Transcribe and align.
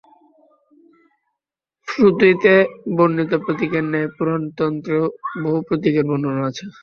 শ্রুতিতে 1.87 2.53
বর্ণিত 2.95 3.31
প্রতীকের 3.43 3.85
ন্যায় 3.85 4.09
পুরাণ-তন্ত্রেও 4.15 5.05
বহু 5.41 5.59
প্রতীকের 5.67 6.05
বর্ণনা 6.09 6.41
আছে। 6.49 6.65